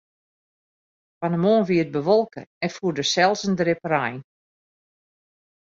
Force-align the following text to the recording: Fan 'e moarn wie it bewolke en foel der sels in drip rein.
Fan 1.19 1.35
'e 1.35 1.39
moarn 1.43 1.67
wie 1.67 1.81
it 1.83 1.93
bewolke 1.97 2.41
en 2.65 2.71
foel 2.75 2.93
der 2.95 3.09
sels 3.13 3.41
in 3.47 3.55
drip 3.59 3.83
rein. 3.93 4.19